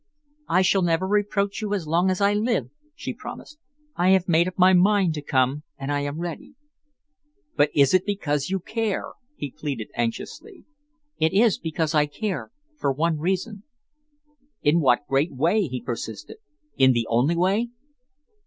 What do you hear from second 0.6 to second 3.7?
shall never reproach you as long as I live," she promised.